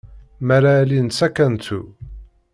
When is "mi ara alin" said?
0.45-1.07